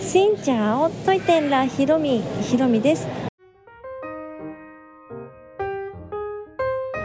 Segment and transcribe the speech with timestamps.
[0.00, 3.06] しんちゃおといてんらひろみひろみです。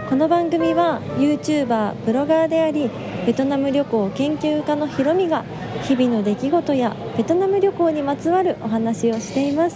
[0.09, 2.89] この番組は YouTuber ブロガーであり
[3.25, 5.43] ベトナム旅行研究家のひろみが
[5.83, 9.75] 日々の出来事やベトナム旅行にまつわるお話をしています。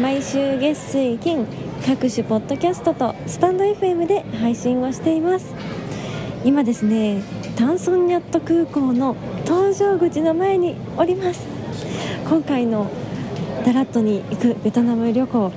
[0.00, 1.46] 毎週月水金
[1.86, 5.54] 各種ポッドキャストとスタンド FM で配信をしています。
[6.42, 7.22] 今ですね
[7.56, 9.14] タンソンニャット空港の
[9.44, 11.55] 搭乗口の前におります。
[12.28, 12.90] 今回の
[13.64, 15.52] ダラットに行くベトナム旅行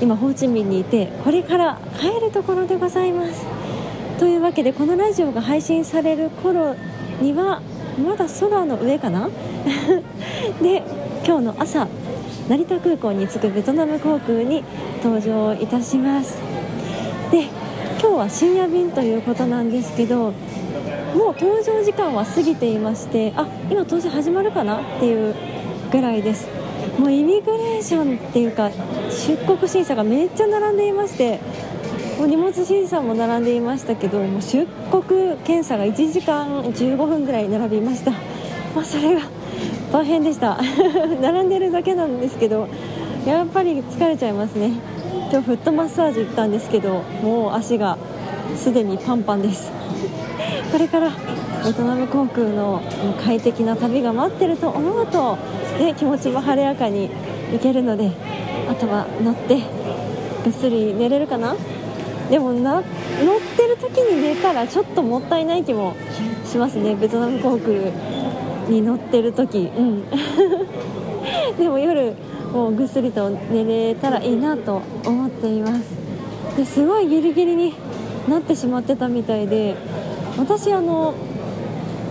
[0.00, 3.46] 今ホーチミンにいてこれから帰るところでございます。
[4.18, 6.74] というわけでこのラジオが配信される頃
[7.20, 7.62] には
[8.04, 9.28] まだ空の上かな？
[10.62, 10.82] で
[11.24, 11.86] 今日の朝
[12.48, 14.64] 成田空港に着くベトナム航空に
[15.02, 16.38] 搭乗いたします。
[17.30, 17.42] で
[18.00, 20.32] 今日は深夜便ということなんですけどもう
[21.32, 24.76] 搭乗時間は過ぎていましてあ今搭乗始まるかな？
[24.76, 25.34] っていう
[25.90, 26.48] ぐらいです。
[26.98, 28.70] もうイミグレーションっていうか
[29.10, 31.40] 出国審査がめっちゃ並んでいまして
[32.18, 38.10] もう荷物審査も並んでいましたけどもう出国検査が1時間15分ぐらい並びました、
[38.74, 39.22] まあ、それが
[39.92, 40.58] 大変でした。
[41.22, 42.68] 並んでるだけなんですけど
[43.26, 44.72] やっぱり疲れちゃいますね。
[45.30, 47.98] 今日フットマッサージ行ったんですけどもう足が
[48.56, 49.70] すでにパンパンです。
[50.72, 51.10] これから
[51.64, 52.82] ベトナム航空の
[53.22, 55.36] 快適な旅が待ってると思うと、
[55.78, 57.10] ね、気持ちも晴れやかに
[57.52, 58.10] 行けるので
[58.68, 59.62] あとは乗って
[60.44, 61.56] ぐっすり寝れるかな？
[62.30, 62.84] でもな乗っ
[63.56, 65.94] てる時に寝たらちょっともったいない気も
[66.44, 66.94] しますね。
[66.94, 67.72] ベトナム航空
[68.68, 69.70] に乗ってる時。
[69.76, 70.04] うん。
[71.58, 72.14] でも夜
[72.52, 75.82] もうぐっすりと寝れたらいいなと思っています。
[76.56, 77.74] ですごいギリギリに
[78.28, 79.76] なってしまってたみたいで
[80.36, 81.14] 私あの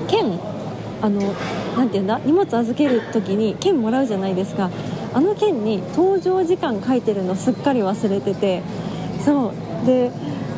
[0.08, 0.40] 券
[1.02, 1.22] あの
[1.78, 4.70] なんて言うんだ荷物預ける時に券もらうじゃないですか。
[5.14, 8.62] あの券に搭乗時間書いてるのすっかり忘れてて。
[9.24, 9.68] そう。
[9.86, 10.12] で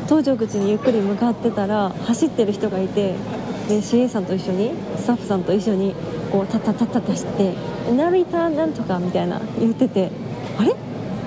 [0.06, 3.14] 搭乗口にゆっくり向かってたら走ってる人がいて
[3.68, 5.94] で CA さんと一緒にスタッフさんと一緒に
[6.32, 7.54] こうタッタタッタッして
[7.94, 10.10] 「成田なんとか」みたいな言ってて
[10.58, 10.74] 「あれ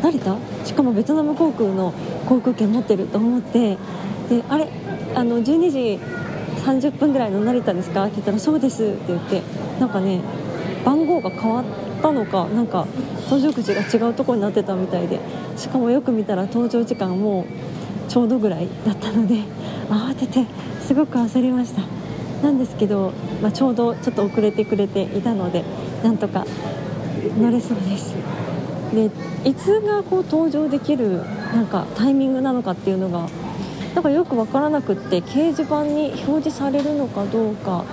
[0.01, 0.35] 成田
[0.66, 1.94] しかもベトナム航空の
[2.28, 3.78] 航空券持ってる」と思って
[4.29, 4.67] で「あれ
[5.16, 6.00] あの12時
[6.63, 9.41] 30分ぐらいの成田ですか?」って言ったら「そうです」って言って
[9.79, 10.22] なんかね
[10.85, 11.63] 番号が変わっ
[12.01, 12.85] たのかなんか
[13.29, 15.19] 搭乗口が違うとこになってたみたいで
[15.56, 17.46] しかもよく見たら搭乗時間も
[18.09, 19.35] ちょうどぐらいだったので
[19.90, 20.46] 慌てて
[20.81, 21.81] すごく焦りました
[22.44, 25.63] なんですけど、まあ、ちょうどちょっと遅れてくれていたので
[26.03, 26.45] なんとか
[27.40, 28.13] 乗れそうです
[28.94, 29.09] で
[29.50, 31.22] いつがこう登場できる
[31.53, 33.28] なんかタイミングなのかっていうのが
[33.93, 37.85] なんかよく分からなくって掲示板に表示されるのかどうか、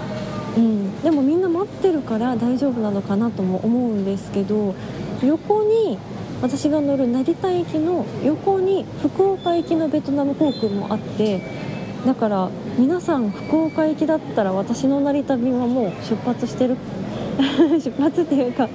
[0.56, 4.74] うん、でもみんな待ってるから大丈夫なのかなとも思うんですけど
[5.22, 5.98] 横に
[6.42, 11.42] 私が乗る成田駅の横に福岡行きのベトナム航空もあって
[12.06, 16.76] だから皆さん福岡行きだったら私の成田便はもう出発してる。
[17.82, 18.68] 出発っていうか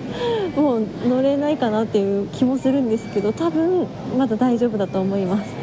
[0.56, 3.86] もう乗れないかなっていう気もするんですけど多分
[4.18, 5.54] まだ大丈夫だと思います、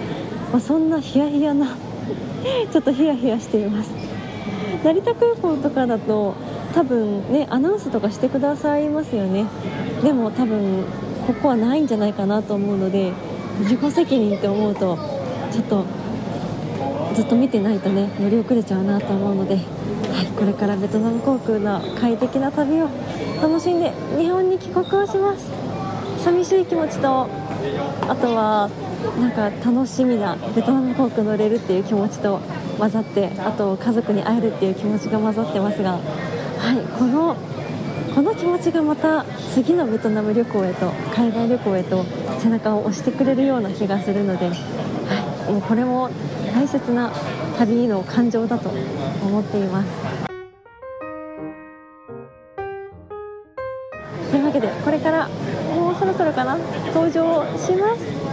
[0.52, 1.66] まあ、そんなヒヤヒヤな
[2.70, 3.90] ちょっとヒヤヒヤしています。
[4.84, 6.34] 成田空港とかだと
[6.74, 9.46] 多分ねアナウンスとかしてくださいますよね。
[10.02, 10.84] でも多分
[11.26, 13.12] ここはないんじゃないかなと思うので
[13.60, 14.98] 自己責任って思うと
[15.52, 15.84] ちょっと
[17.14, 19.62] ずっと見てないとね乗り遅れちゃうなと思うので、はい、
[20.36, 22.88] これからベトナム航空の快適な旅を
[23.40, 25.46] 楽しんで日本に帰国をします。
[26.22, 27.26] 寂しい気持ちと
[28.08, 28.70] あとは
[29.20, 32.40] なんか楽しみなベトナム航空乗れるっていう気持ちと
[32.78, 37.36] 混ざってあと家族に会えるっていう気持ちが混ざってますが、はい、この
[38.14, 39.24] この気持ちがまた
[39.54, 42.04] 次のベトナム旅行へと海外旅行へと
[42.38, 46.10] 背中を押してくれるような気がするので、はい、もうこれも
[46.54, 47.10] 大切な
[47.58, 49.88] 旅の感情だと思っています。
[54.30, 55.28] というわけでこれから
[55.74, 56.58] もうそろそろかな
[56.94, 58.31] 登場します。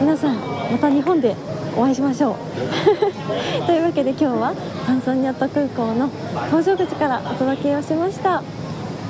[0.00, 0.36] 皆さん
[0.72, 1.36] また日本で
[1.76, 2.34] お会いしましょう。
[3.66, 4.54] というわけで今日は
[4.86, 6.08] タンソニャット空港の
[6.50, 8.42] 搭乗口からお届けをしました。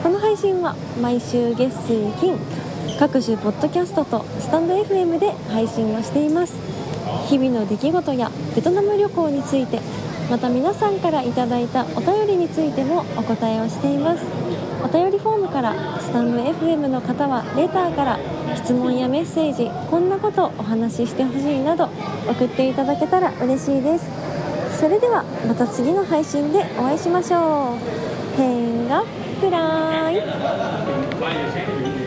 [0.03, 2.37] この配信は毎週月水金
[2.99, 6.55] 各種ポッドキャストとスタンド FM で配信をしています。
[7.29, 9.79] 日々の出来事やベトナム旅行について
[10.29, 14.25] また皆さんからいただいたお便りについてもお答えをしています。
[14.83, 18.19] お便りフォームからスタンド FM の方はレターから
[18.57, 21.89] 質問やメッセージこんなことお話ししてほしいなど
[22.29, 24.07] 送っていただけたら嬉しいです。
[24.81, 27.79] それではまた次の配信でお会いしましょう。
[28.37, 29.05] 変が
[29.41, 32.00] くらい。